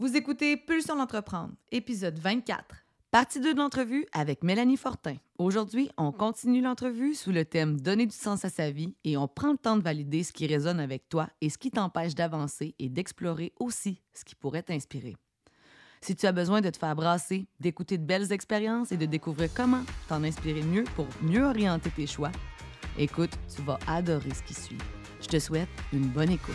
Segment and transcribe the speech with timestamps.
[0.00, 2.64] Vous écoutez Pulsion d'entreprendre, épisode 24.
[3.10, 5.16] Partie 2 de l'entrevue avec Mélanie Fortin.
[5.38, 9.26] Aujourd'hui, on continue l'entrevue sous le thème Donner du sens à sa vie et on
[9.26, 12.76] prend le temps de valider ce qui résonne avec toi et ce qui t'empêche d'avancer
[12.78, 15.16] et d'explorer aussi ce qui pourrait t'inspirer.
[16.00, 19.50] Si tu as besoin de te faire brasser, d'écouter de belles expériences et de découvrir
[19.52, 22.30] comment t'en inspirer mieux pour mieux orienter tes choix,
[22.96, 24.78] écoute, tu vas adorer ce qui suit.
[25.20, 26.54] Je te souhaite une bonne écoute.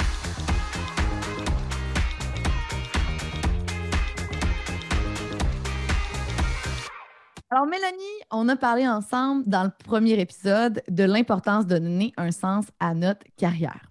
[8.31, 12.93] On a parlé ensemble dans le premier épisode de l'importance de donner un sens à
[12.93, 13.89] notre carrière.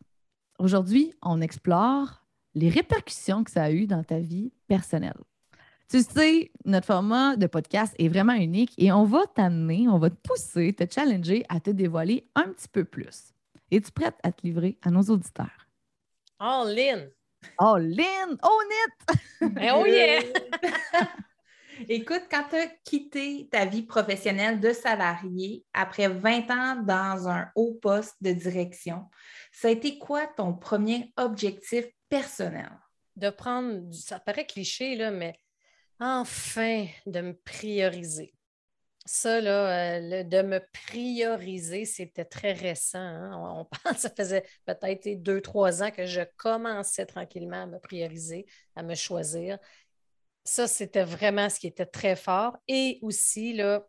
[0.59, 2.25] Aujourd'hui, on explore
[2.55, 5.17] les répercussions que ça a eu dans ta vie personnelle.
[5.89, 10.11] Tu sais, notre format de podcast est vraiment unique et on va t'amener, on va
[10.11, 13.33] te pousser, te challenger à te dévoiler un petit peu plus.
[13.71, 15.69] Es-tu prête à te livrer à nos auditeurs?
[16.39, 17.09] All in!
[17.59, 18.37] All in!
[18.43, 19.73] Own it!
[19.73, 20.21] oh yeah!
[21.89, 27.49] Écoute, quand tu as quitté ta vie professionnelle de salarié après 20 ans dans un
[27.55, 29.07] haut poste de direction,
[29.53, 32.71] ça a été quoi ton premier objectif personnel?
[33.17, 35.35] De prendre, ça paraît cliché, là, mais
[35.99, 38.35] enfin de me prioriser.
[39.07, 42.99] Ça, là, euh, de me prioriser, c'était très récent.
[42.99, 43.33] Hein.
[43.35, 48.47] On, pense, ça faisait peut-être deux, trois ans que je commençais tranquillement à me prioriser,
[48.77, 49.59] à me choisir.
[50.45, 52.57] Ça, c'était vraiment ce qui était très fort.
[52.67, 53.87] Et aussi, là,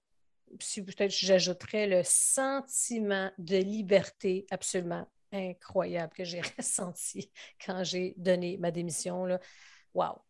[0.60, 7.32] si peut-être j'ajouterais le sentiment de liberté absolument incroyable que j'ai ressenti
[7.66, 9.26] quand j'ai donné ma démission.
[9.26, 9.40] Là.
[9.94, 10.22] Wow!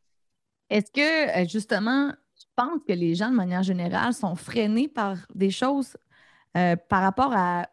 [0.69, 5.17] Est-ce que, euh, justement, tu penses que les gens, de manière générale, sont freinés par
[5.35, 5.97] des choses
[6.55, 7.69] euh, par rapport à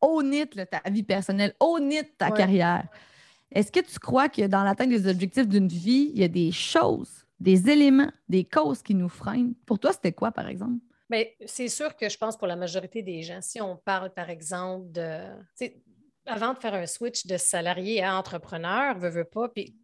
[0.00, 0.32] own
[0.70, 2.88] ta vie personnelle, own ta carrière?
[3.52, 6.52] Est-ce que tu crois que dans l'atteinte des objectifs d'une vie, il y a des
[6.52, 9.54] choses, des éléments, des causes qui nous freinent?
[9.66, 10.78] Pour toi, c'était quoi, par exemple?
[11.08, 14.30] Bien, c'est sûr que je pense pour la majorité des gens, si on parle, par
[14.30, 15.28] exemple, de.
[16.26, 19.74] Avant de faire un switch de salarié à entrepreneur, veut, veut pas, puis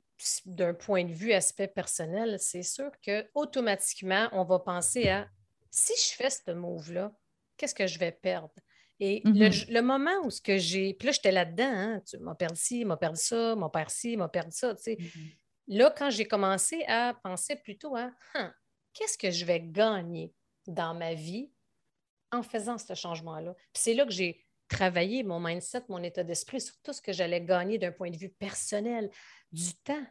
[0.44, 5.27] d'un point de vue aspect personnel, c'est sûr qu'automatiquement, on va penser à
[5.71, 7.12] si je fais ce move-là,
[7.56, 8.55] qu'est-ce que je vais perdre?
[8.99, 9.73] Et mm-hmm.
[9.73, 10.94] le, moment où ce que j'ai.
[10.94, 14.17] Puis là, j'étais là-dedans, hein, tu m'as perdu ci, m'as perdu ça, m'as perdu ci,
[14.17, 14.75] m'as perdu ça.
[14.75, 14.94] Tu sais.
[14.94, 15.37] Mm-hmm.
[15.69, 18.54] Là, quand j'ai commencé à penser plutôt à hein,
[18.93, 20.32] qu'est-ce que je vais gagner
[20.66, 21.50] dans ma vie
[22.31, 23.54] en faisant ce changement-là?
[23.72, 27.41] C'est là que j'ai travaillé mon mindset, mon état d'esprit sur tout ce que j'allais
[27.41, 29.10] gagner d'un point de vue personnel,
[29.53, 30.06] du temps,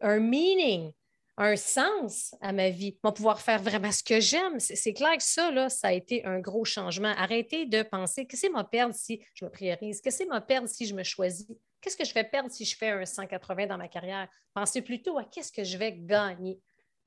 [0.00, 0.92] un meaning,
[1.36, 4.60] un sens à ma vie, mon pouvoir faire vraiment ce que j'aime.
[4.60, 7.14] C'est clair que ça, là, ça a été un gros changement.
[7.16, 10.68] Arrêtez de penser que c'est ma perdre si je me priorise, que c'est ma perdre
[10.68, 11.48] si je me choisis.
[11.80, 14.28] Qu'est-ce que je vais perdre si je fais un 180 dans ma carrière?
[14.54, 16.60] Pensez plutôt à qu'est-ce que je vais gagner.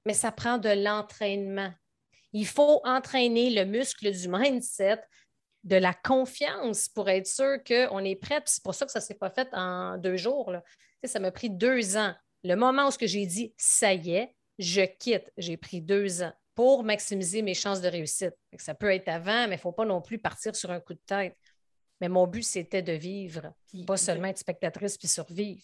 [0.05, 1.71] Mais ça prend de l'entraînement.
[2.31, 4.99] Il faut entraîner le muscle du mindset,
[5.63, 8.41] de la confiance pour être sûr qu'on est prêt.
[8.45, 10.51] C'est pour ça que ça ne s'est pas fait en deux jours.
[11.03, 12.13] Ça m'a pris deux ans.
[12.43, 16.83] Le moment où j'ai dit ça y est, je quitte, j'ai pris deux ans pour
[16.83, 18.33] maximiser mes chances de réussite.
[18.57, 20.93] Ça peut être avant, mais il ne faut pas non plus partir sur un coup
[20.93, 21.35] de tête.
[22.03, 23.53] Mais mon but, c'était de vivre,
[23.87, 25.61] pas seulement être spectatrice puis survivre.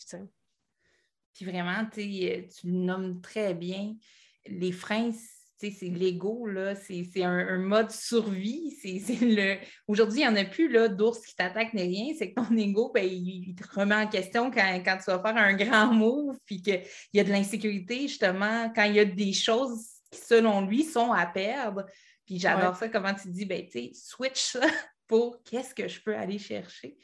[1.34, 3.98] Puis vraiment, tu le nommes très bien.
[4.46, 5.12] Les freins,
[5.58, 6.48] c'est l'ego,
[6.82, 8.74] c'est un, mode survie.
[9.22, 9.58] Le...
[9.86, 12.16] Aujourd'hui, il n'y en a plus d'ours qui t'attaque ni rien.
[12.18, 15.36] C'est que ton ego, ben, il, te remet en question quand, quand, tu vas faire
[15.36, 16.86] un grand move, puis qu'il
[17.16, 21.12] y a de l'insécurité, justement, quand il y a des choses qui, selon lui, sont
[21.12, 21.86] à perdre.
[22.26, 24.62] Puis j'adore ça, comment tu dis, ben, tu switch ça
[25.10, 26.98] pour qu'est-ce que je peux aller chercher.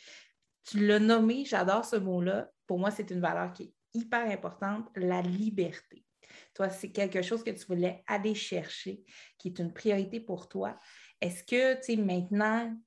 [0.64, 2.50] Tu l'as nommé, j'adore ce mot-là.
[2.68, 6.06] Pour moi, c'est une valeur qui est hyper importante, la liberté
[6.54, 9.04] Toi, c'est quelque chose que tu voulais aller chercher,
[9.38, 10.80] qui est une priorité pour toi.
[11.20, 12.78] Est-ce que, tu sais, maintenant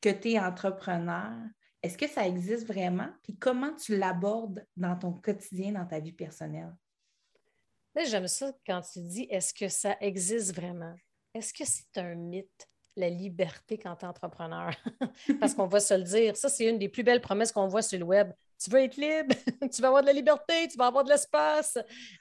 [0.00, 1.34] que tu es entrepreneur,
[1.82, 3.08] est-ce que ça existe vraiment?
[3.24, 6.74] Puis comment tu l'abordes dans ton quotidien, dans ta vie personnelle?
[8.06, 10.94] J'aime ça quand tu dis est-ce que ça existe vraiment?
[11.34, 12.68] Est-ce que c'est un mythe,
[13.00, 14.70] la liberté quand tu es entrepreneur?
[15.40, 17.82] Parce qu'on va se le dire, ça, c'est une des plus belles promesses qu'on voit
[17.82, 18.32] sur le web.
[18.62, 19.34] Tu veux être libre,
[19.72, 21.78] tu vas avoir de la liberté, tu vas avoir de l'espace.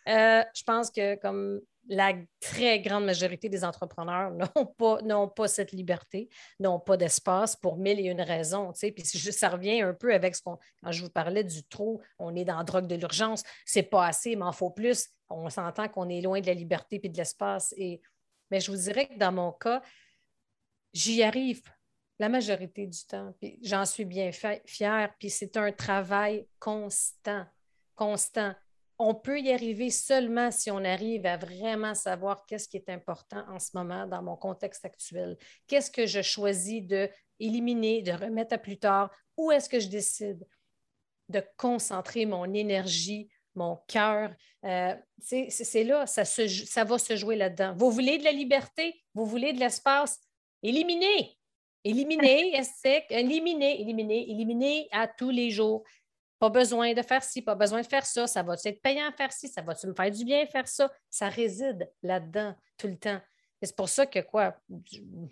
[0.07, 1.59] Euh, je pense que comme
[1.89, 6.29] la très grande majorité des entrepreneurs n'ont pas, n'ont pas cette liberté,
[6.59, 8.71] n'ont pas d'espace pour mille et une raisons.
[8.73, 8.91] Tu sais.
[8.91, 10.57] Puis ça revient un peu avec ce qu'on.
[10.83, 14.05] Quand je vous parlais du trop, on est dans la drogue de l'urgence, c'est pas
[14.05, 15.09] assez, mais en faut plus.
[15.29, 17.73] On s'entend qu'on est loin de la liberté et de l'espace.
[17.77, 18.01] Et...
[18.49, 19.81] Mais je vous dirais que dans mon cas,
[20.93, 21.61] j'y arrive
[22.19, 23.33] la majorité du temps.
[23.39, 25.13] Puis j'en suis bien fière.
[25.19, 27.45] Puis c'est un travail constant,
[27.95, 28.53] constant
[28.99, 33.43] on peut y arriver seulement si on arrive à vraiment savoir qu'est-ce qui est important
[33.47, 35.37] en ce moment dans mon contexte actuel.
[35.67, 37.09] Qu'est-ce que je choisis de
[37.39, 39.11] éliminer, de remettre à plus tard?
[39.37, 40.43] Où est-ce que je décide
[41.29, 44.33] de concentrer mon énergie, mon cœur?
[44.65, 47.75] Euh, c'est là, ça, ça va se jouer là-dedans.
[47.77, 48.99] Vous voulez de la liberté?
[49.13, 50.19] Vous voulez de l'espace?
[50.61, 51.37] Éliminez!
[51.83, 52.53] Éliminez,
[53.09, 55.83] éliminez, éliminez, éliminez à tous les jours.
[56.39, 58.27] Pas besoin de faire ci, pas besoin de faire ça.
[58.27, 60.91] Ça va être payant faire ci, ça va-tu me faire du bien faire ça?
[61.09, 63.19] Ça réside là-dedans tout le temps.
[63.61, 64.55] C'est pour ça que quoi,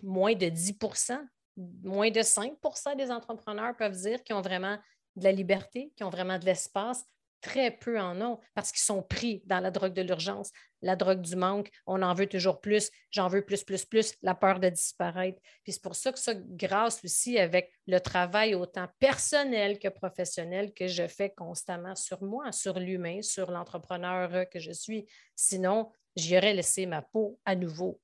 [0.01, 1.19] moins de 10%
[1.57, 4.77] moins de 5% des entrepreneurs peuvent dire qu'ils ont vraiment
[5.15, 7.05] de la liberté, qu'ils ont vraiment de l'espace,
[7.45, 10.51] très peu en ont parce qu'ils sont pris dans la drogue de l'urgence,
[10.81, 11.69] la drogue du manque.
[11.85, 15.39] On en veut toujours plus, j'en veux plus, plus, plus, la peur de disparaître.
[15.63, 20.73] Puis c'est pour ça que ça, grâce aussi avec le travail autant personnel que professionnel
[20.73, 25.05] que je fais constamment sur moi, sur l'humain, sur l'entrepreneur que je suis.
[25.35, 28.01] Sinon, j'y aurais laissé ma peau à nouveau.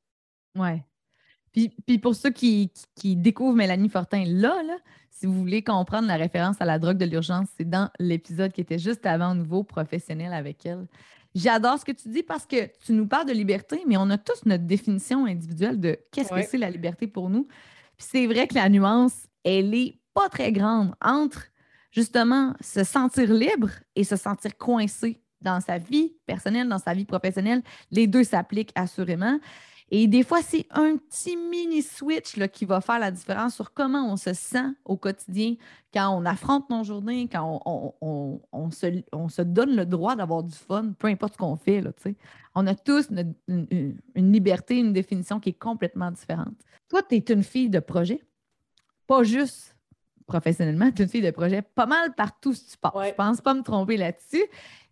[0.56, 0.84] Ouais.
[1.52, 4.78] Puis, puis pour ceux qui, qui, découvrent Mélanie Fortin là, là,
[5.10, 8.62] si vous voulez comprendre la référence à la drogue de l'urgence, c'est dans l'épisode qui
[8.62, 10.88] était juste avant Nouveau Professionnel avec elle.
[11.36, 14.18] J'adore ce que tu dis parce que tu nous parles de liberté, mais on a
[14.18, 17.48] tous notre définition individuelle de qu'est-ce que c'est la liberté pour nous.
[17.98, 21.46] Puis c'est vrai que la nuance, elle est pas très grande entre
[21.92, 27.06] justement se sentir libre et se sentir coincé dans sa vie personnelle, dans sa vie
[27.06, 27.62] professionnelle.
[27.92, 29.40] Les deux s'appliquent assurément.
[29.94, 33.74] Et des fois, c'est un petit mini switch là, qui va faire la différence sur
[33.74, 35.56] comment on se sent au quotidien
[35.94, 37.62] quand on affronte nos journées, quand
[38.02, 41.82] on, se, donne le droit d'avoir du fun, peu importe ce qu'on fait.
[41.82, 41.92] Là,
[42.56, 43.10] on a tous
[43.50, 46.56] une, liberté, une définition qui est complètement différente.
[46.88, 48.22] Toi, tu es une fille de projet,
[49.08, 49.76] pas juste
[50.26, 52.94] professionnellement, tu es une fille de projet pas mal partout si tu passes.
[53.10, 54.46] Je pense pas me tromper là-dessus.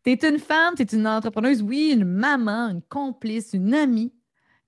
[0.04, 4.12] Tu es une femme, tu es une entrepreneuse, oui, une maman, une complice, une amie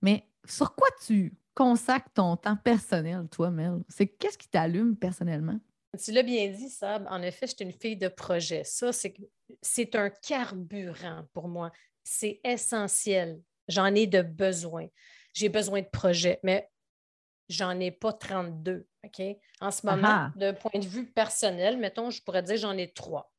[0.02, 3.80] mais sur quoi tu consacres ton temps personnel, toi, Mel?
[3.90, 5.60] C'est qu'est-ce qui t'allume personnellement?
[6.02, 7.06] Tu l'as bien dit, Sab.
[7.10, 8.64] En effet, je suis une fille de projet.
[8.64, 8.92] Ça,
[9.62, 11.72] c'est un carburant pour moi.
[12.04, 13.42] C'est essentiel.
[13.68, 14.88] J'en ai de besoin.
[15.34, 16.70] J'ai besoin de projets, mais
[17.50, 18.88] j'en ai pas 32.
[19.04, 19.22] OK?
[19.60, 23.32] En ce moment, d'un point de vue personnel, mettons, je pourrais dire j'en ai trois.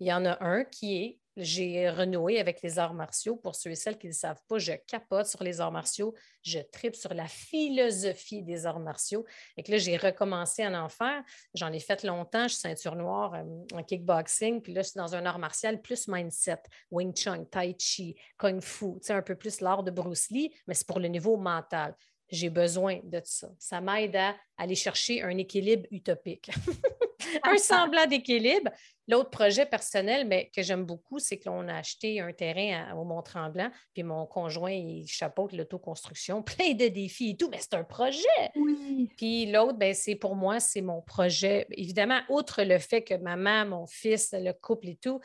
[0.00, 3.36] Il y en a un qui est j'ai renoué avec les arts martiaux.
[3.36, 6.14] Pour ceux et celles qui ne le savent pas, je capote sur les arts martiaux.
[6.42, 9.24] Je tripe sur la philosophie des arts martiaux.
[9.56, 11.22] Et que là, j'ai recommencé à en faire.
[11.54, 12.44] J'en ai fait longtemps.
[12.44, 13.44] Je suis ceinture noire euh,
[13.74, 14.62] en kickboxing.
[14.62, 18.60] Puis là, je suis dans un art martial plus mindset, Wing Chun, Tai Chi, Kung
[18.60, 18.94] Fu.
[19.00, 21.94] Tu sais, un peu plus l'art de Bruce Lee, mais c'est pour le niveau mental
[22.30, 23.48] j'ai besoin de ça.
[23.58, 26.50] Ça m'aide à aller chercher un équilibre utopique.
[27.44, 28.70] un semblant d'équilibre.
[29.10, 33.02] L'autre projet personnel, mais que j'aime beaucoup, c'est que l'on a acheté un terrain au
[33.02, 37.82] Mont-Tremblant, puis mon conjoint, il chapeaute l'autoconstruction, plein de défis et tout, mais c'est un
[37.82, 38.20] projet.
[38.54, 39.10] Oui.
[39.16, 41.66] Puis l'autre, ben, c'est pour moi, c'est mon projet.
[41.72, 45.20] Évidemment, outre le fait que maman, mon fils, le couple et tout,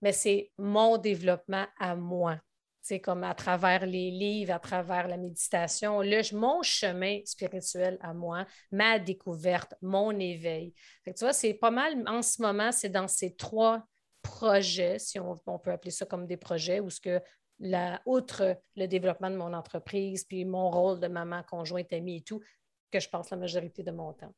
[0.00, 2.38] mais c'est mon développement à moi.
[2.84, 8.12] C'est comme à travers les livres, à travers la méditation, le, mon chemin spirituel à
[8.12, 10.74] moi, ma découverte, mon éveil.
[11.06, 13.82] tu vois, c'est pas mal, en ce moment, c'est dans ces trois
[14.20, 17.22] projets, si on, peut appeler ça comme des projets, où ce que
[17.58, 22.22] la, outre le développement de mon entreprise, puis mon rôle de maman, conjointe, amie et
[22.22, 22.42] tout,
[22.90, 24.34] que je passe la majorité de mon temps.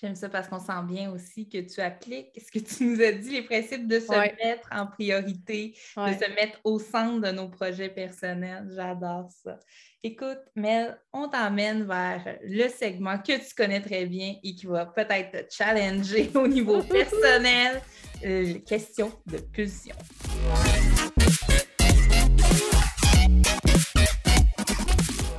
[0.00, 3.12] J'aime ça parce qu'on sent bien aussi que tu appliques ce que tu nous as
[3.12, 7.48] dit, les principes de se mettre en priorité, de se mettre au centre de nos
[7.48, 8.68] projets personnels.
[8.74, 9.60] J'adore ça.
[10.02, 14.84] Écoute, Mel, on t'emmène vers le segment que tu connais très bien et qui va
[14.84, 17.80] peut-être te challenger au niveau personnel,
[18.24, 19.94] euh, question de pulsion.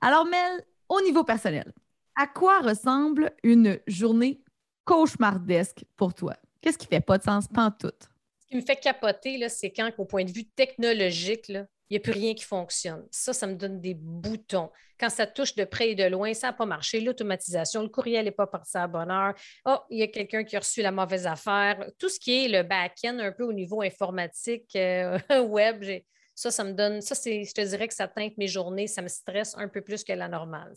[0.00, 1.72] Alors Mel, au niveau personnel,
[2.14, 4.40] à quoi ressemble une journée
[4.84, 6.34] cauchemardesque pour toi?
[6.60, 7.46] Qu'est-ce qui fait pas de sens,
[7.78, 7.90] tout?
[8.40, 12.00] Ce qui me fait capoter, c'est quand, au point de vue technologique, il n'y a
[12.00, 13.06] plus rien qui fonctionne.
[13.10, 14.70] Ça, ça me donne des boutons.
[14.98, 17.00] Quand ça touche de près et de loin, ça n'a pas marché.
[17.00, 19.34] L'automatisation, le courriel n'est pas parti à bonne heure.
[19.64, 21.86] Oh, il y a quelqu'un qui a reçu la mauvaise affaire.
[21.98, 25.84] Tout ce qui est le back-end, un peu au niveau informatique, euh, web,
[26.38, 27.00] ça, ça me donne.
[27.00, 28.86] Ça, je te dirais que ça teinte mes journées.
[28.86, 30.72] Ça me stresse un peu plus que la normale.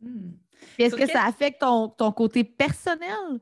[0.00, 0.30] Hmm.
[0.78, 3.40] Est-ce que ça affecte ton, côté personnel,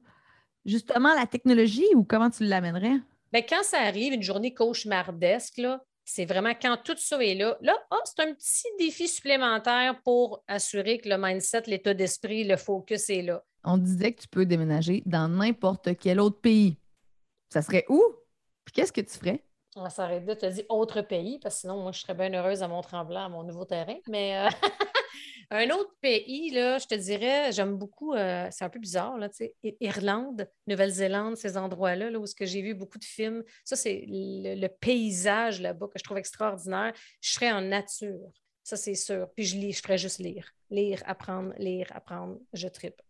[0.65, 3.01] justement, la technologie, ou comment tu l'amènerais?
[3.31, 5.61] Bien, quand ça arrive, une journée cauchemardesque,
[6.03, 7.59] c'est vraiment quand tout ça est là.
[7.61, 12.57] Là, oh, c'est un petit défi supplémentaire pour assurer que le mindset, l'état d'esprit, le
[12.57, 13.45] focus est là.
[13.65, 16.79] On disait que tu peux déménager dans n'importe quel autre pays.
[17.53, 18.03] Ça serait où?
[18.65, 19.45] Puis qu'est-ce que tu ferais?
[19.81, 20.37] On va s'arrêter là.
[20.37, 23.25] Tu as dit autre pays, parce que sinon, moi, je serais bien heureuse à Mont-Tremblant,
[23.25, 23.97] à mon nouveau terrain.
[24.09, 24.51] Mais euh,
[25.51, 29.31] Un autre pays, là, je te dirais, j'aime beaucoup, euh, c'est un peu bizarre, là,
[29.81, 33.43] Irlande, Nouvelle-Zélande, ces endroits-là, là, où j'ai vu beaucoup de films.
[33.65, 36.93] Ça, c'est le, paysage là-bas que je trouve extraordinaire.
[37.23, 38.31] Je serais en nature,
[38.63, 39.29] ça, c'est sûr.
[39.35, 40.53] Puis je lis, je ferais juste lire.
[40.69, 43.01] Lire, apprendre, lire, apprendre, je tripe.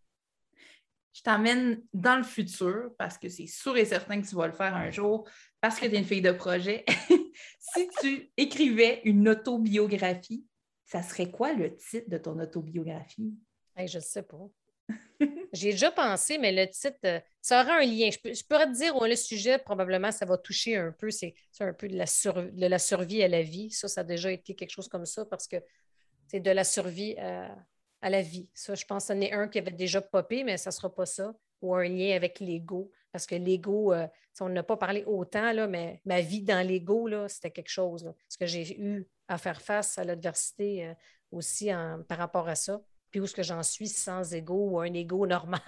[1.13, 4.53] Je t'emmène dans le futur parce que c'est sûr et certain que tu vas le
[4.53, 5.29] faire un jour
[5.61, 6.85] parce que tu es une fille de projet.
[7.59, 10.47] si tu écrivais une autobiographie,
[10.85, 13.35] ça serait quoi le titre de ton autobiographie?
[13.77, 14.49] je ne sais pas.
[15.53, 18.11] J'ai déjà pensé, mais le titre, euh, ça aura un lien.
[18.11, 21.11] Je, pourrais te dire, le sujet, probablement, ça va toucher un peu.
[21.11, 22.07] C'est un peu de la,
[22.79, 23.71] survie à la vie.
[23.71, 25.57] Ça, ça a déjà été quelque chose comme ça parce que
[26.27, 27.57] c'est de la survie à,
[28.03, 28.49] la vie.
[28.55, 30.95] Ça, je pense que c'en est un qui avait déjà popé, mais ça ne sera
[30.95, 31.35] pas ça.
[31.63, 32.91] Ou un lien avec l'ego.
[33.13, 34.07] Parce que l'ego, euh,
[34.41, 38.13] on n'a pas parlé autant, là, mais ma vie dans l'ego, c'était quelque chose.
[38.29, 40.95] Ce que j'ai eu à faire face à l'adversité euh,
[41.33, 41.71] aussi
[42.09, 42.81] par rapport à ça.
[43.11, 45.61] Puis où est-ce que j'en suis sans ego ou un ego normal?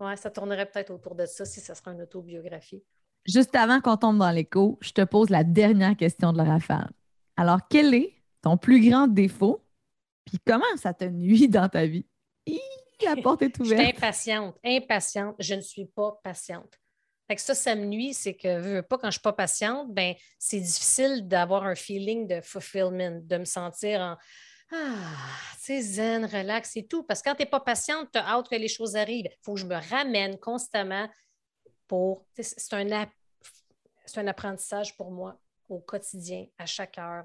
[0.00, 2.82] ouais, ça tournerait peut-être autour de ça si ça serait une autobiographie.
[3.26, 6.90] Juste avant qu'on tombe dans l'écho, je te pose la dernière question de la rafale.
[7.36, 9.64] Alors, quel est ton plus grand défaut?
[10.24, 12.06] Puis comment ça te nuit dans ta vie?
[13.02, 13.80] La porte est ouverte.
[13.80, 15.34] Je suis impatiente, impatiente.
[15.38, 16.78] Je ne suis pas patiente.
[17.26, 19.92] Fait que ça, ça me nuit, c'est que pas quand je ne suis pas patiente,
[19.94, 24.16] ben, c'est difficile d'avoir un feeling de fulfillment, de me sentir en
[24.72, 25.16] Ah,
[25.58, 27.02] c'est zen, relax et tout.
[27.02, 29.26] Parce que quand tu n'es pas patiente, tu as hâte que les choses arrivent.
[29.30, 31.08] Il faut que je me ramène constamment
[31.86, 32.26] pour.
[32.34, 33.06] C'est un,
[34.16, 37.24] un apprentissage pour moi au quotidien, à chaque heure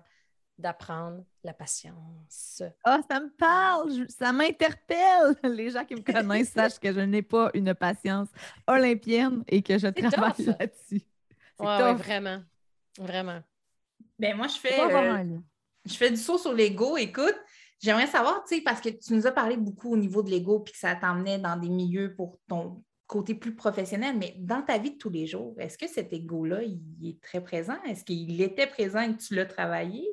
[0.60, 2.62] d'apprendre la patience.
[2.84, 5.36] Ah, ça me parle, ça m'interpelle.
[5.44, 8.28] Les gens qui me connaissent sachent que je n'ai pas une patience
[8.68, 11.02] olympienne et que je travaille là-dessus.
[11.60, 12.42] Oui, vraiment.
[12.98, 13.42] Vraiment.
[14.18, 15.38] Ben moi, je fais, euh,
[15.86, 16.98] je fais du saut sur l'ego.
[16.98, 17.36] Écoute,
[17.82, 20.60] j'aimerais savoir, tu sais, parce que tu nous as parlé beaucoup au niveau de l'ego
[20.60, 24.78] puis que ça t'emmenait dans des milieux pour ton côté plus professionnel, mais dans ta
[24.78, 27.82] vie de tous les jours, est-ce que cet ego-là, il est très présent?
[27.84, 30.08] Est-ce qu'il était présent et que tu l'as travaillé?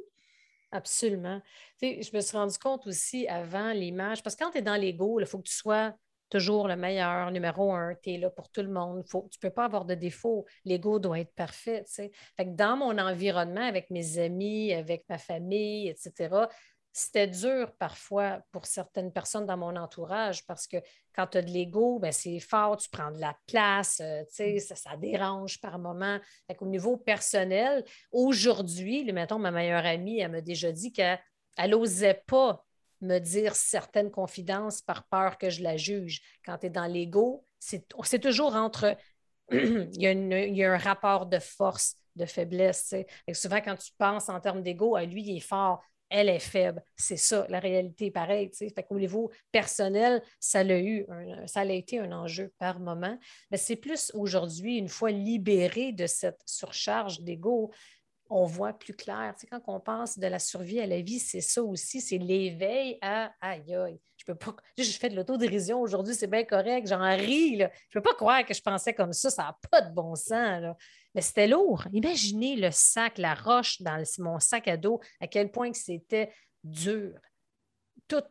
[0.72, 1.40] Absolument.
[1.80, 5.20] je me suis rendu compte aussi avant l'image, parce que quand tu es dans l'ego,
[5.20, 5.94] il faut que tu sois
[6.28, 9.04] toujours le meilleur, numéro un, tu es là pour tout le monde.
[9.06, 10.44] Tu ne peux pas avoir de défaut.
[10.64, 11.84] L'ego doit être parfait.
[11.86, 16.48] Fait que dans mon environnement, avec mes amis, avec ma famille, etc.,
[16.98, 20.78] c'était dur parfois pour certaines personnes dans mon entourage parce que
[21.14, 24.74] quand tu as de l'ego, ben c'est fort, tu prends de la place, euh, ça,
[24.76, 26.18] ça, dérange par moment.
[26.58, 31.20] Au niveau personnel, aujourd'hui, mettons, ma meilleure amie, elle m'a déjà dit qu'elle
[31.68, 32.64] n'osait pas
[33.02, 36.22] me dire certaines confidences par peur que je la juge.
[36.46, 38.96] Quand tu es dans l'ego, c'est toujours entre.
[39.52, 42.94] il, y a il, y a un rapport de force, de faiblesse.
[43.34, 46.82] Souvent, quand tu penses en termes d'ego, lui, il est fort elle est faible.
[46.96, 48.50] C'est ça, la réalité, pareil.
[48.54, 51.06] Fait qu'au niveau personnel, ça a, eu
[51.46, 53.18] ça a été un enjeu par moment.
[53.50, 57.72] Mais c'est plus aujourd'hui, une fois libéré de cette surcharge d'ego,
[58.28, 59.34] on voit plus clair.
[59.50, 63.32] quand on pense de la survie à la vie, c'est ça aussi, c'est l'éveil à
[63.40, 64.00] aïe aïe.
[64.16, 64.56] Je peux pas.
[64.78, 67.58] Je fais de l'autodérision aujourd'hui, c'est bien correct, j'en ris.
[67.58, 70.74] Je peux pas croire que je pensais comme ça, ça n'a pas de bon sens.
[71.16, 71.86] Mais c'était lourd.
[71.94, 76.30] Imaginez le sac, la roche dans mon sac à dos, à quel point que c'était
[76.62, 77.18] dur.
[78.06, 78.22] tout,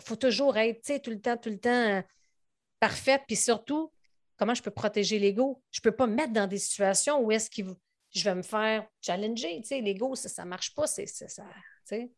[0.00, 2.02] faut toujours être, tout le temps, tout le temps euh,
[2.80, 3.22] parfaite.
[3.28, 3.92] Puis surtout,
[4.36, 5.62] comment je peux protéger l'ego?
[5.70, 7.62] Je ne peux pas me mettre dans des situations où est-ce que
[8.10, 9.62] je vais me faire challenger.
[9.70, 10.88] L'ego, ça ne marche pas.
[10.88, 11.06] C'est.
[11.06, 12.10] C'est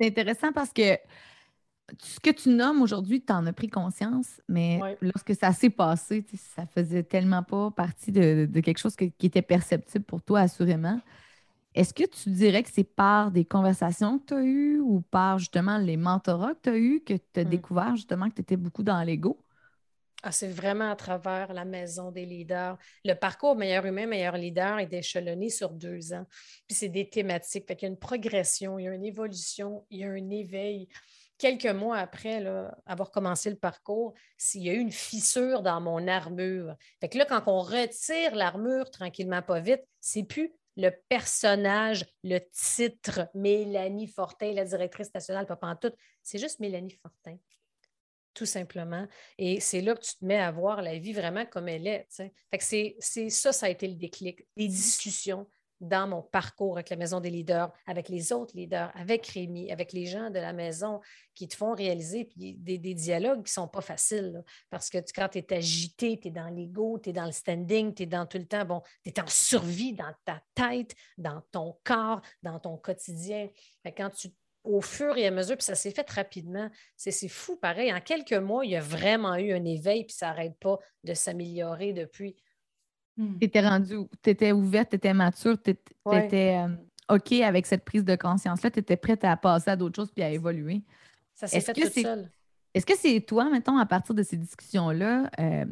[0.00, 0.96] intéressant parce que
[1.98, 6.24] ce que tu nommes aujourd'hui, tu en as pris conscience, mais lorsque ça s'est passé,
[6.54, 11.00] ça faisait tellement pas partie de, quelque chose qui était perceptible pour toi, assurément.
[11.74, 15.38] Est-ce que tu dirais que c'est par des conversations que tu as eues ou par
[15.38, 17.48] justement les mentorats que tu as eus que tu as hmm.
[17.48, 19.42] découvert justement que tu étais beaucoup dans l'ego?
[20.24, 22.78] Ah, c'est vraiment à travers la maison des leaders.
[23.04, 26.26] Le parcours meilleur humain, meilleur leader est échelonné sur deux ans.
[26.68, 27.66] Puis c'est des thématiques.
[27.66, 30.30] Fait il y a une progression, il y a une évolution, il y a un
[30.30, 30.88] éveil.
[31.42, 32.46] Quelques mois après
[32.86, 36.76] avoir commencé le parcours, s'il y a eu une fissure dans mon armure.
[37.00, 42.38] Fait que là, quand on retire l'armure tranquillement, pas vite, c'est plus le personnage, le
[42.52, 45.90] titre, Mélanie Fortin, la directrice nationale, pas en tout.
[46.22, 47.36] C'est juste Mélanie Fortin,
[48.34, 49.08] tout simplement.
[49.36, 52.06] Et c'est là que tu te mets à voir la vie vraiment comme elle est.
[52.10, 52.64] Fait que
[53.00, 54.46] c'est ça, ça a été le déclic.
[54.56, 55.48] Les discussions,
[55.82, 59.92] dans mon parcours avec la Maison des leaders, avec les autres leaders, avec Rémi, avec
[59.92, 61.00] les gens de la maison
[61.34, 64.42] qui te font réaliser des, dialogues qui ne sont pas faciles.
[64.70, 67.94] parce que quand tu es agité, tu es dans l'ego, tu es dans le standing,
[67.94, 71.42] tu es dans tout le temps, bon, tu es en survie dans ta tête, dans
[71.50, 73.48] ton corps, dans ton quotidien.
[73.96, 74.28] quand tu
[74.64, 76.70] au fur et à mesure, puis ça s'est fait rapidement.
[76.96, 77.92] C'est fou, pareil.
[77.92, 81.14] En quelques mois, il y a vraiment eu un éveil, puis ça n'arrête pas de
[81.14, 82.36] s'améliorer depuis.
[83.16, 83.38] Hmm.
[83.38, 86.68] Tu étais rendue, tu étais ouverte, tu étais mature, tu étais, euh,
[87.14, 90.22] OK avec cette prise de conscience-là, tu étais prête à passer à d'autres choses puis
[90.22, 90.82] à évoluer.
[91.34, 92.30] Ça s'est fait tout seul.
[92.74, 95.66] Est-ce que c'est toi, mettons, à partir de ces discussions-là, euh,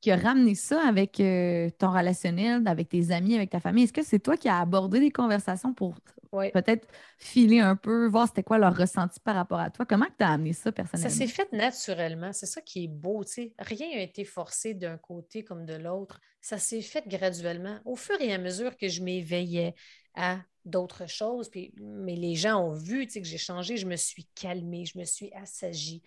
[0.00, 3.84] qui a ramené ça avec euh, ton relationnel, avec tes amis, avec ta famille?
[3.84, 5.94] Est-ce que c'est toi qui as abordé des conversations pour
[6.30, 9.86] peut-être filer un peu, voir c'était quoi leur ressenti par rapport à toi?
[9.86, 11.08] Comment tu as amené ça personnellement?
[11.08, 12.32] Ça s'est fait naturellement.
[12.32, 13.22] C'est ça qui est beau.
[13.58, 16.20] Rien n'a été forcé d'un côté comme de l'autre.
[16.42, 17.80] Ça s'est fait graduellement.
[17.86, 19.74] Au fur et à mesure que je m'éveillais
[20.14, 24.28] à d'autres choses, puis, mais les gens ont vu que j'ai changé, je me suis
[24.34, 26.02] calmée, je me suis assagie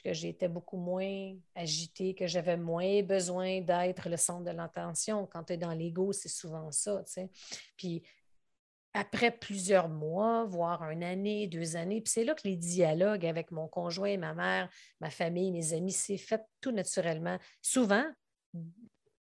[0.00, 5.26] que j'étais beaucoup moins agitée, que j'avais moins besoin d'être le centre de l'attention.
[5.26, 7.02] Quand tu es dans l'ego, c'est souvent ça.
[7.76, 8.02] Puis
[8.94, 13.50] après plusieurs mois, voire une année, deux années, puis c'est là que les dialogues avec
[13.50, 17.38] mon conjoint, ma mère, ma famille, mes amis, s'est fait tout naturellement.
[17.60, 18.04] Souvent,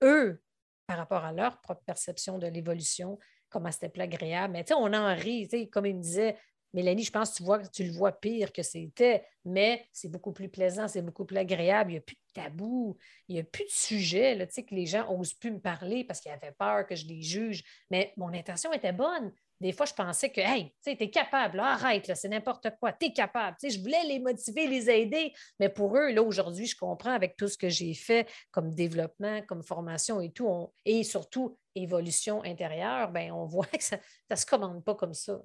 [0.03, 0.41] eux,
[0.87, 3.17] par rapport à leur propre perception de l'évolution,
[3.49, 4.53] comment c'était plus agréable.
[4.53, 6.37] Mais tu sais, on en rit, comme il me disait,
[6.73, 10.31] Mélanie, je pense que tu, vois, tu le vois pire que c'était, mais c'est beaucoup
[10.31, 11.91] plus plaisant, c'est beaucoup plus agréable.
[11.91, 14.85] Il n'y a plus de tabou, il n'y a plus de sujet, là, que les
[14.85, 17.63] gens n'osent plus me parler parce qu'ils avaient peur que je les juge.
[17.89, 19.33] Mais mon intention était bonne.
[19.61, 23.13] Des fois, je pensais que, hey, tu es capable, arrête, c'est n'importe quoi, tu es
[23.13, 23.55] capable.
[23.61, 25.31] je voulais les motiver, les aider.
[25.59, 29.43] Mais pour eux, là, aujourd'hui, je comprends avec tout ce que j'ai fait comme développement,
[29.43, 33.99] comme formation et tout, et surtout évolution intérieure, ben, on voit que ça
[34.31, 35.39] ne se commande pas comme ça.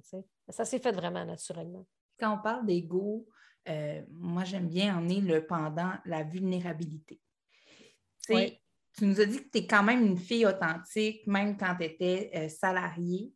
[0.48, 1.87] Ça s'est fait vraiment naturellement.
[2.18, 3.29] Quand on parle d'ego,
[3.68, 7.20] euh, moi, j'aime bien emmener le pendant la vulnérabilité.
[8.26, 11.85] Tu nous as dit que tu es quand même une fille authentique, même quand tu
[11.85, 13.31] étais euh, salariée.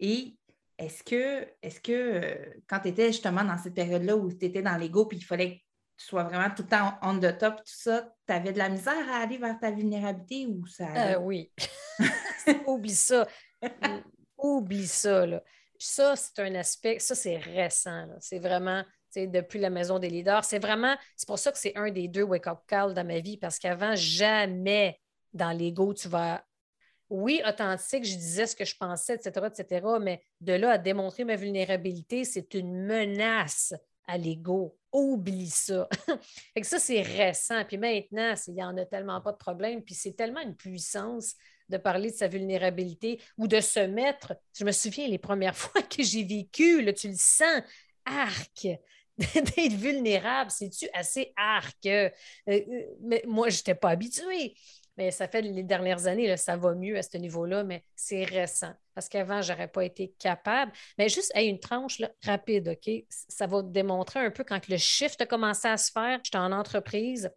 [0.00, 0.36] Et
[0.78, 4.62] est-ce que, est que euh, quand tu étais justement dans cette période-là où tu étais
[4.62, 5.60] dans l'ego, puis il fallait que
[5.96, 8.68] tu sois vraiment tout le temps on the top, tout ça, tu avais de la
[8.68, 11.20] misère à aller vers ta vulnérabilité ou ça?
[11.20, 11.52] oui.
[12.66, 13.26] Oublie ça.
[14.36, 15.26] Oublie ça.
[15.26, 15.42] Là.
[15.78, 18.06] Ça, c'est un aspect, ça, c'est récent.
[18.20, 18.84] C'est vraiment
[19.16, 20.44] depuis la maison des leaders.
[20.44, 23.36] C'est vraiment, c'est pour ça que c'est un des deux wake-up calls dans ma vie,
[23.36, 25.00] parce qu'avant, jamais
[25.32, 26.44] dans l'ego, tu vas.
[27.10, 31.24] Oui, authentique, je disais ce que je pensais, etc., etc., mais de là à démontrer
[31.24, 33.74] ma vulnérabilité, c'est une menace
[34.06, 34.76] à l'ego.
[34.92, 35.88] Oublie ça.
[36.56, 37.64] et ça, c'est récent.
[37.64, 39.82] Puis maintenant, il n'y en a tellement pas de problème.
[39.82, 41.34] Puis c'est tellement une puissance
[41.68, 44.34] de parler de sa vulnérabilité ou de se mettre.
[44.56, 47.62] Je me souviens les premières fois que j'ai vécu, là, tu le sens,
[48.04, 48.66] arc,
[49.18, 51.86] d'être vulnérable, c'est-tu assez arc?
[51.86, 52.10] Euh,
[52.48, 52.60] euh,
[53.00, 54.54] mais moi, je n'étais pas habituée.
[54.96, 58.72] Mais ça fait les dernières années, ça va mieux à ce niveau-là, mais c'est récent.
[58.94, 60.72] Parce qu'avant, je n'aurais pas été capable.
[60.98, 63.04] Mais juste à une tranche rapide, OK?
[63.10, 66.20] Ça va démontrer un peu quand le shift a commencé à se faire.
[66.22, 67.30] J'étais en entreprise,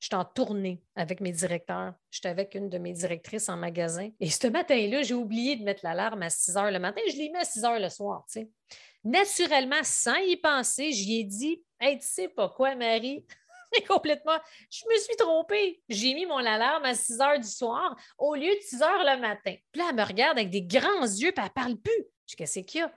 [0.00, 1.92] J'étais en tournée avec mes directeurs.
[2.10, 4.10] J'étais avec une de mes directrices en magasin.
[4.20, 7.00] Et ce matin-là, j'ai oublié de mettre l'alarme à 6 heures le matin.
[7.10, 8.24] Je l'ai mis à 6 heures le soir.
[9.02, 13.24] Naturellement, sans y penser, j'y ai dit Hey, tu sais pas quoi, Marie?
[13.88, 14.38] Complètement,
[14.70, 15.82] je me suis trompée.
[15.88, 19.20] J'ai mis mon alarme à 6 heures du soir au lieu de 6 heures le
[19.20, 19.54] matin.
[19.72, 22.04] Puis là, elle me regarde avec des grands yeux, puis elle parle plus.
[22.26, 22.92] Je dis Qu'est-ce qu'il y a?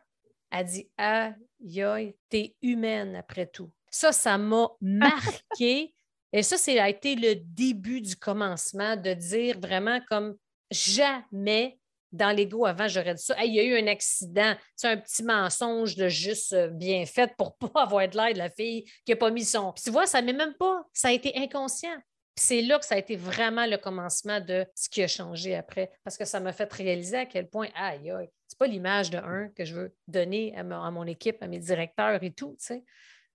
[0.51, 3.71] Elle dit Aïe, aïe, t'es humaine après tout.
[3.89, 5.93] Ça, ça m'a marqué.
[6.33, 10.37] Et ça, ça a été le début du commencement de dire vraiment comme
[10.71, 11.77] jamais
[12.11, 13.35] dans l'ego avant, j'aurais dit ça.
[13.43, 14.55] il y a eu un accident.
[14.75, 18.33] C'est un petit mensonge de juste euh, bien fait pour ne pas avoir de l'air
[18.33, 19.73] de la fille qui n'a pas mis son.
[19.73, 20.83] tu vois, ça ne met même pas.
[20.93, 21.97] Ça a été inconscient.
[22.35, 25.91] c'est là que ça a été vraiment le commencement de ce qui a changé après.
[26.03, 29.17] Parce que ça m'a fait réaliser à quel point, aïe, aïe, c'est pas l'image de
[29.17, 32.83] un que je veux donner à, mon équipe, à mes directeurs et tout, tu sais.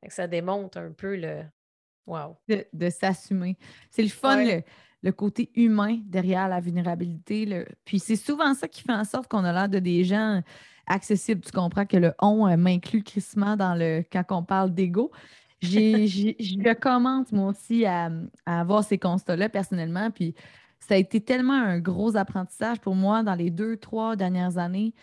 [0.09, 1.43] Ça démontre un peu le.
[2.07, 2.37] Wow.
[2.47, 3.57] De, s'assumer.
[3.91, 4.63] C'est le fun, le,
[5.13, 7.65] côté humain derrière la vulnérabilité.
[7.85, 10.43] Puis c'est souvent ça qui fait en sorte qu'on a l'air de des gens
[10.87, 11.41] accessibles.
[11.41, 15.11] Tu comprends que le on euh, m'inclut crissement dans le quand on parle d'ego.
[15.63, 18.11] je commence moi aussi à,
[18.45, 20.11] à avoir ces constats-là personnellement.
[20.11, 20.35] Puis
[20.81, 24.95] ça a été tellement un gros apprentissage pour moi dans les deux, trois dernières années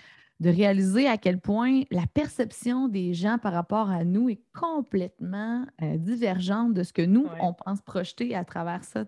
[0.44, 5.66] de réaliser à quel point la perception des gens par rapport à nous est complètement
[5.82, 9.06] euh, divergente de ce que nous, on pense projeter à travers ça.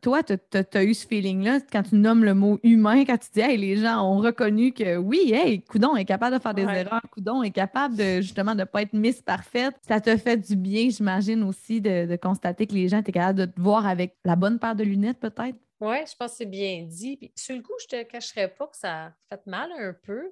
[0.00, 0.34] Toi, tu
[0.74, 3.76] as, eu ce feeling-là quand tu nommes le mot humain, quand tu dis hey, les
[3.76, 7.50] gens ont reconnu que oui, hey, Coudon est capable de faire des erreurs, Coudon est
[7.50, 9.74] capable de justement de ne pas être miss parfaite.
[9.86, 13.38] Ça te fait du bien, j'imagine aussi, de, de, constater que les gens étaient capables
[13.38, 15.56] de te voir avec la bonne paire de lunettes, peut-être?
[15.80, 17.16] Oui, je pense que c'est bien dit.
[17.16, 19.94] Puis, sur le coup, je ne te cacherais pas que ça a fait mal un
[19.94, 20.30] peu.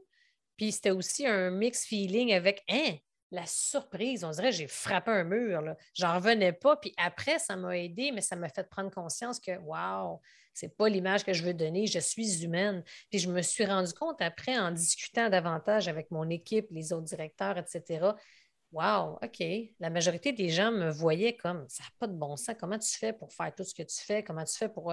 [0.59, 2.97] Puis c'était aussi un mix feeling avec hein,
[3.31, 4.25] la surprise.
[4.25, 5.63] On dirait j'ai frappé un mur.
[5.95, 6.77] J'en revenais pas.
[6.77, 10.21] Puis après, ça m'a aidé, mais ça m'a fait prendre conscience que wow,
[10.53, 11.87] c'est pas l'image que je veux donner.
[11.87, 12.83] Je suis humaine.
[13.11, 17.07] Puis je me suis rendu compte après, en discutant davantage avec mon équipe, les autres
[17.07, 18.13] directeurs, etc.
[18.73, 19.43] Wow, OK.
[19.81, 22.57] La majorité des gens me voyaient comme ça n'a pas de bon sens.
[22.59, 24.23] Comment tu fais pour faire tout ce que tu fais?
[24.23, 24.93] Comment tu fais pour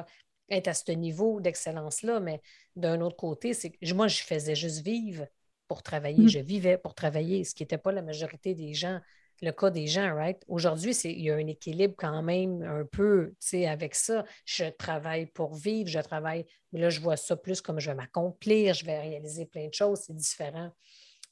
[0.50, 2.42] être à ce niveau d'excellence-là, mais
[2.76, 5.26] d'un autre côté, c'est moi, je faisais juste vivre
[5.68, 6.30] pour travailler, mmh.
[6.30, 9.00] je vivais pour travailler, ce qui n'était pas la majorité des gens,
[9.42, 10.42] le cas des gens, right?
[10.48, 14.24] Aujourd'hui, il y a un équilibre quand même un peu, tu sais, avec ça.
[14.46, 17.96] Je travaille pour vivre, je travaille, mais là, je vois ça plus comme je vais
[17.96, 20.72] m'accomplir, je vais réaliser plein de choses, c'est différent.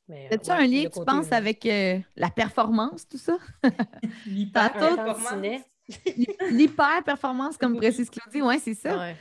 [0.09, 3.37] C'est-tu un lien, tu penses, avec euh, la performance, tout ça?
[4.25, 5.61] L'hyper-performance.
[6.51, 9.13] L'hyper-performance, comme précise Claudie, oui, c'est ça.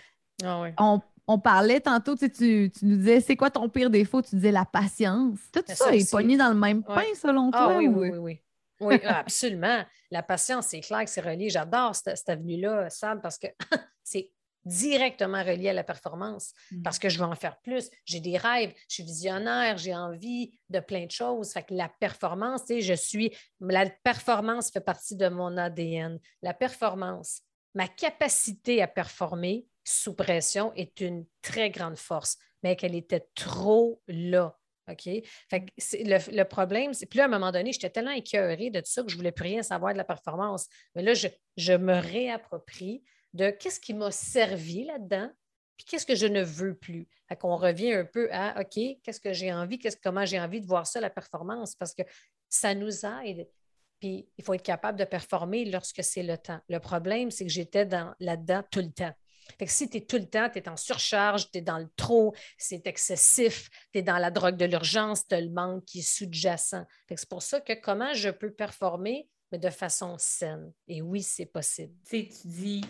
[0.45, 1.01] Ah on,
[1.39, 4.23] parlait tantôt, tu, tu, nous disais, c'est quoi ton pire défaut?
[4.23, 5.39] Tu disais la patience.
[5.53, 7.77] Tout ça, est pogné dans le même pain, selon ah toi?
[7.77, 8.41] Oui, oui, oui,
[8.81, 9.01] oui.
[9.05, 9.85] absolument.
[10.11, 11.49] La patience, c'est clair que c'est relié.
[11.49, 13.47] J'adore cette, cette avenue-là, Sam, parce que
[14.03, 14.31] c'est
[14.65, 16.83] directement relié à la performance mmh.
[16.83, 17.91] parce que je veux en faire plus.
[18.05, 21.53] J'ai des rêves, je suis visionnaire, j'ai envie de plein de choses.
[21.53, 23.37] Fait que la performance, tu sais, je suis.
[23.61, 26.19] La performance fait partie de mon ADN.
[26.43, 27.43] La performance,
[27.75, 34.01] ma capacité à performer sous pression est une très grande force, mais qu'elle était trop
[34.07, 34.57] là.
[34.89, 35.07] OK?
[35.53, 37.07] Le, problème, c'est.
[37.07, 39.33] Puis à un moment donné, j'étais tellement écœurée de tout ça que je ne voulais
[39.33, 40.67] plus rien savoir de la performance.
[40.95, 45.31] Mais là, je, je me réapproprie de qu'est-ce qui m'a servi là-dedans,
[45.77, 47.09] puis qu'est-ce que je ne veux plus.
[47.29, 50.61] Fait qu'on revient un peu à OK, qu'est-ce que j'ai envie, qu'est-ce, comment j'ai envie
[50.61, 52.03] de voir ça, la performance, parce que
[52.49, 53.49] ça nous aide.
[54.01, 56.61] Puis il faut être capable de performer lorsque c'est le temps.
[56.69, 59.15] Le problème, c'est que j'étais là-dedans tout le temps.
[59.59, 61.79] Fait que si tu es tout le temps, tu es en surcharge, tu es dans
[61.79, 65.85] le trop, c'est excessif, tu es dans la drogue de l'urgence, tu as le manque
[65.85, 66.85] qui est sous-jacent.
[67.09, 70.73] C'est pour ça que comment je peux performer, mais de façon saine.
[70.89, 71.95] Et oui, c'est possible.
[72.05, 72.81] Tu sais, tu dis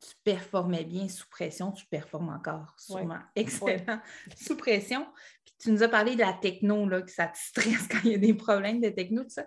[0.00, 3.18] tu performais bien sous pression, tu performes encore, sûrement.
[3.34, 4.00] Excellent.
[4.36, 5.06] Sous pression.
[5.44, 8.12] Puis tu nous as parlé de la techno, là, que ça te stresse quand il
[8.12, 9.44] y a des problèmes de techno, tout ça.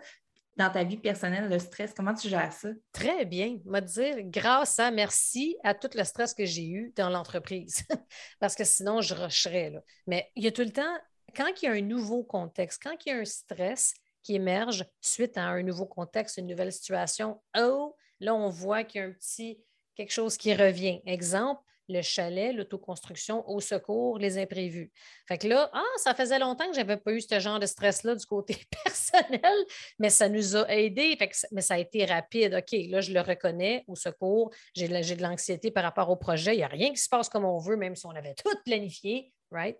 [0.55, 2.69] Dans ta vie personnelle, le stress, comment tu gères ça?
[2.91, 3.57] Très bien.
[3.65, 7.83] Moi, dire, grâce à, merci à tout le stress que j'ai eu dans l'entreprise.
[8.39, 9.73] Parce que sinon, je rusherais.
[10.05, 10.95] Mais il y a tout le temps,
[11.35, 14.85] quand il y a un nouveau contexte, quand il y a un stress qui émerge
[15.01, 19.07] suite à un nouveau contexte, une nouvelle situation, oh, là, on voit qu'il y a
[19.07, 19.59] un petit
[19.95, 21.01] quelque chose qui revient.
[21.05, 24.91] Exemple, le chalet, l'autoconstruction, au secours, les imprévus.
[25.28, 27.65] Fait que là, ah, ça faisait longtemps que je n'avais pas eu ce genre de
[27.65, 29.56] stress-là du côté personnel,
[30.00, 31.17] mais ça nous a aidés.
[31.52, 32.54] mais ça a été rapide.
[32.56, 36.54] OK, là, je le reconnais, au secours, j'ai de, l'anxiété par rapport au projet.
[36.54, 38.56] Il n'y a rien qui se passe comme on veut, même si on avait tout
[38.65, 39.32] planifié.
[39.52, 39.78] Right?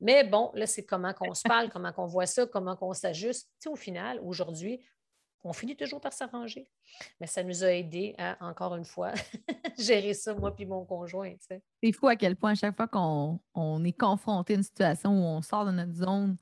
[0.00, 3.50] Mais bon, là, c'est comment qu'on se parle, comment qu'on voit ça, comment qu'on s'ajuste.
[3.60, 4.80] Tu au final, aujourd'hui,
[5.46, 6.68] on finit toujours par s'arranger.
[7.20, 9.12] Mais ça nous a aidé à, encore une fois,
[9.78, 11.32] gérer ça, moi puis mon conjoint.
[11.40, 15.24] C'est fou à quel point, à chaque fois qu'on est confronté à une situation où
[15.24, 16.36] on sort de notre zone,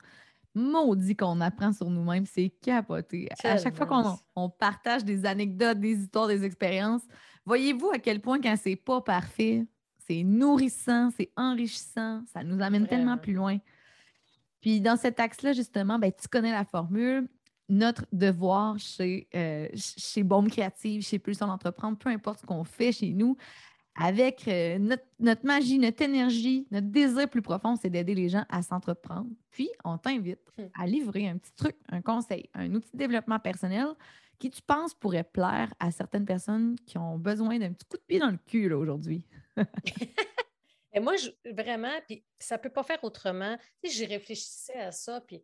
[0.53, 3.29] maudit qu'on apprend sur nous-mêmes, c'est capoté.
[3.43, 7.03] À chaque fois qu'on partage des anecdotes, des histoires, des expériences,
[7.45, 9.65] voyez-vous à quel point, quand c'est pas parfait,
[10.07, 13.57] c'est nourrissant, c'est enrichissant, ça nous amène tellement plus loin.
[14.61, 17.27] Puis dans cet axe-là, justement, ben, tu connais la formule
[17.69, 22.91] notre devoir chez, euh, chez Bombe Créative, chez Pulsion d'entreprendre, peu importe ce qu'on fait
[22.91, 23.37] chez nous,
[23.95, 28.61] avec euh, notre, magie, notre énergie, notre désir plus profond, c'est d'aider les gens à
[28.61, 29.29] s'entreprendre.
[29.51, 30.65] Puis, on t'invite hmm.
[30.77, 33.87] à livrer un petit truc, un conseil, un outil de développement personnel
[34.37, 38.03] qui, tu penses, pourrait plaire à certaines personnes qui ont besoin d'un petit coup de
[38.03, 39.25] pied dans le cul aujourd'hui.
[40.93, 43.57] Et moi, je, vraiment, puis ça ne peut pas faire autrement.
[43.81, 45.41] Tu sais, j'y réfléchissais à ça, puis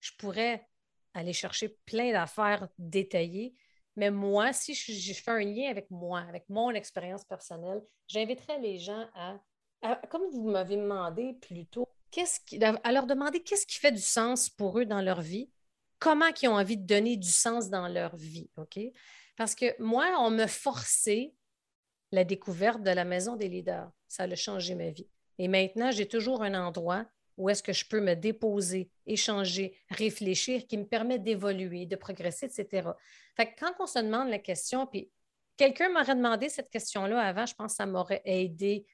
[0.00, 0.66] je pourrais
[1.14, 3.54] aller chercher plein d'affaires détaillées.
[3.96, 8.78] Mais moi, si je, fais un lien avec moi, avec mon expérience personnelle, j'inviterais les
[8.78, 9.38] gens à,
[10.08, 12.22] comme vous m'avez demandé plus tôt, qui,
[12.62, 15.50] à leur demander qu'est-ce qui fait du sens pour eux dans leur vie,
[15.98, 18.50] comment ils ont envie de donner du sens dans leur vie?
[19.36, 21.34] Parce que moi, on me forçait
[22.12, 23.90] la découverte de la maison des leaders.
[24.08, 25.08] Ça a changé ma vie.
[25.38, 30.66] Et maintenant, j'ai toujours un endroit où est-ce que je peux me déposer, échanger, réfléchir,
[30.66, 32.90] qui me permet d'évoluer, de progresser, etc.
[33.36, 35.10] Fait que quand on se demande la question, puis
[35.56, 38.86] quelqu'un m'aurait demandé cette question-là avant, je pense que ça m'aurait aidé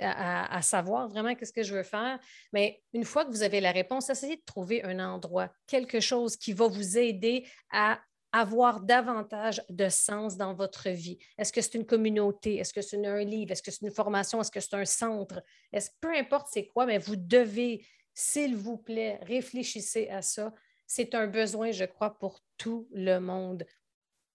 [0.00, 2.18] à, à, savoir vraiment qu'est-ce que je veux faire.
[2.52, 6.36] Mais une fois que vous avez la réponse, essayez de trouver un endroit, quelque chose
[6.36, 8.00] qui va vous aider à
[8.40, 11.18] avoir davantage de sens dans votre vie?
[11.36, 12.56] Est-ce que c'est une communauté?
[12.56, 13.52] Est-ce que c'est un livre?
[13.52, 14.40] Est-ce que c'est une formation?
[14.40, 15.42] Est-ce que c'est un centre?
[15.72, 20.52] Est-ce, peu importe c'est quoi, mais vous devez, s'il vous plaît, réfléchissez à ça.
[20.86, 23.64] C'est un besoin, je crois, pour tout le monde.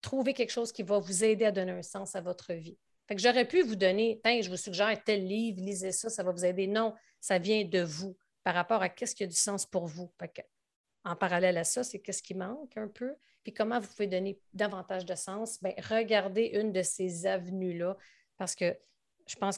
[0.02, 2.78] Trouvez quelque chose qui va vous aider à donner un sens à votre vie.
[3.08, 6.46] Que j'aurais pu vous donner, je vous suggère tel livre, lisez ça, ça va vous
[6.46, 6.68] aider.
[6.68, 10.12] Non, ça vient de vous par rapport à qu'est-ce qui a du sens pour vous.
[11.04, 13.16] En parallèle à ça, c'est qu'est-ce qui manque un peu?
[13.44, 15.62] Puis comment vous pouvez donner davantage de sens?
[15.62, 17.98] Bien, regardez une de ces avenues-là
[18.38, 18.76] parce que
[19.28, 19.58] je pense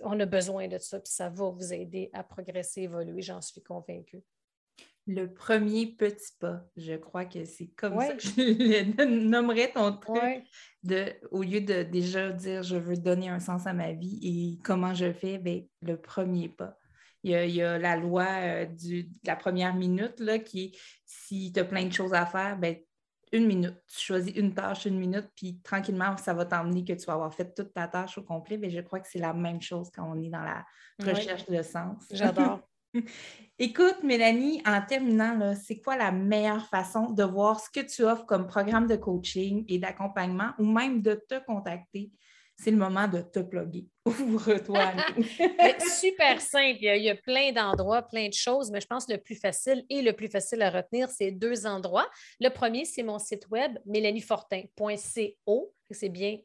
[0.00, 3.62] qu'on a besoin de ça, puis ça va vous aider à progresser, évoluer, j'en suis
[3.62, 4.22] convaincue.
[5.06, 10.44] Le premier petit pas, je crois que c'est comme ça que je nommerais ton truc.
[10.82, 14.62] De, au lieu de déjà dire je veux donner un sens à ma vie et
[14.62, 16.78] comment je fais, bien, le premier pas.
[17.24, 21.58] Il y, a, la loi euh, du, de la première minute là, qui si tu
[21.58, 22.76] as plein de choses à faire, ben,
[23.32, 23.74] une minute.
[23.88, 27.34] Tu choisis une tâche, une minute, puis tranquillement, ça va t'emmener que tu vas avoir
[27.34, 28.58] fait toute ta tâche au complet.
[28.58, 30.64] Mais je crois que c'est la même chose quand on est dans la
[31.00, 32.04] recherche de sens.
[32.10, 32.60] J'adore.
[33.58, 38.26] Écoute, Mélanie, en terminant, c'est quoi la meilleure façon de voir ce que tu offres
[38.26, 42.12] comme programme de coaching et d'accompagnement ou même de te contacter
[42.56, 43.86] c'est le moment de te plugger.
[44.06, 44.92] Ouvre-toi.
[45.98, 46.78] super simple.
[46.80, 49.84] Il y, a, plein d'endroits, plein de choses, mais je pense que le plus facile
[49.90, 52.08] et le plus facile à retenir, c'est deux endroits.
[52.40, 56.38] Le premier, c'est mon site web, mélaniefortin.co c'est bien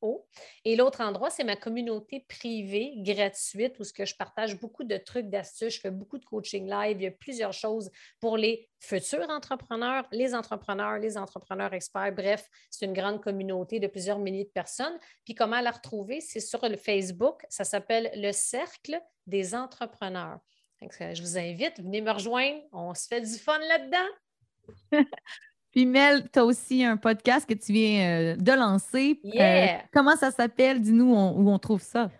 [0.00, 0.26] .co.
[0.64, 5.74] Et l'autre endroit, c'est ma communauté privée gratuite où je partage beaucoup de trucs, d'astuces,
[5.74, 10.06] je fais beaucoup de coaching live, il y a plusieurs choses pour les futurs entrepreneurs,
[10.12, 12.12] les entrepreneurs, les entrepreneurs experts.
[12.12, 14.98] Bref, c'est une grande communauté de plusieurs milliers de personnes.
[15.24, 16.20] Puis comment la retrouver?
[16.20, 20.38] C'est sur le Facebook, ça s'appelle le Cercle des entrepreneurs.
[20.80, 25.02] Je vous invite, venez me rejoindre, on se fait du fun là-dedans.
[25.76, 29.20] Puis Mel, tu as aussi un podcast que tu viens euh, de lancer.
[29.38, 30.80] Euh, comment ça s'appelle?
[30.80, 32.10] Dis-nous où on trouve ça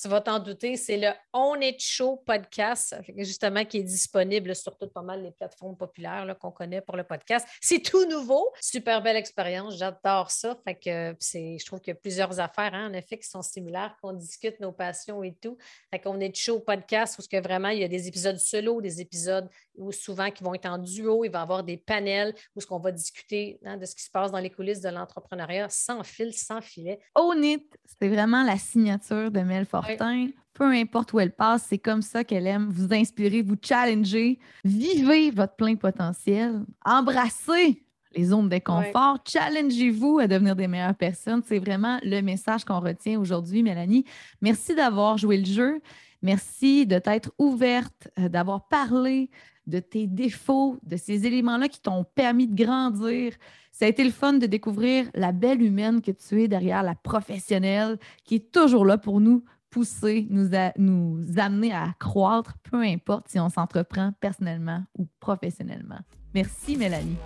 [0.00, 4.76] tu vas t'en douter, c'est le On It Show podcast, justement, qui est disponible sur
[4.76, 7.46] toutes pas mal les plateformes populaires qu'on connaît pour le podcast.
[7.60, 10.56] C'est tout nouveau, super belle expérience, j'adore ça.
[10.64, 13.96] Fait que je trouve qu'il y a plusieurs affaires, hein, en effet, qui sont similaires,
[14.02, 15.56] qu'on discute nos passions et tout.
[15.90, 19.00] Fait qu'on est show podcast où que vraiment il y a des épisodes solo, des
[19.00, 22.60] épisodes où souvent qui vont être en duo, il va y avoir des panels où
[22.60, 25.68] ce qu'on va discuter hein, de ce qui se passe dans les coulisses de l'entrepreneuriat
[25.68, 26.98] sans fil, sans filet.
[27.14, 27.66] On It,
[27.98, 29.66] c'est vraiment la signature de Mel
[30.56, 34.38] peu importe où elle passe, c'est comme ça qu'elle aime vous inspirer, vous challenger.
[34.64, 36.64] Vivez votre plein potentiel.
[36.84, 37.82] Embrassez
[38.14, 39.18] les zones d'inconfort.
[39.26, 41.42] Challengez-vous à devenir des meilleures personnes.
[41.46, 44.04] C'est vraiment le message qu'on retient aujourd'hui, Mélanie.
[44.40, 45.80] Merci d'avoir joué le jeu.
[46.22, 49.30] Merci de t'être ouverte, euh, d'avoir parlé
[49.66, 53.34] de tes défauts, de ces éléments-là qui t'ont permis de grandir.
[53.72, 56.94] Ça a été le fun de découvrir la belle humaine que tu es derrière la
[56.94, 63.28] professionnelle qui est toujours là pour nous pousser, nous, nous amener à croître, peu importe
[63.28, 65.98] si on s'entreprend personnellement ou professionnellement.
[66.34, 67.16] Merci, Mélanie.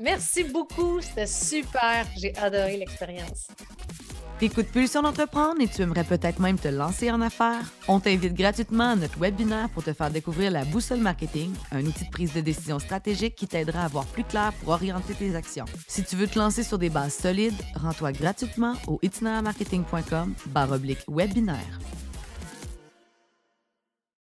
[0.00, 2.06] Merci beaucoup, c'était super.
[2.16, 3.48] J'ai adoré l'expérience.
[4.38, 7.72] T'écoutes Pulsion d'entreprendre et tu aimerais peut-être même te lancer en affaires?
[7.88, 12.04] On t'invite gratuitement à notre webinaire pour te faire découvrir la boussole marketing, un outil
[12.04, 15.64] de prise de décision stratégique qui t'aidera à voir plus clair pour orienter tes actions.
[15.88, 20.34] Si tu veux te lancer sur des bases solides, rends-toi gratuitement au itinermarketing.com
[21.08, 21.78] webinaire.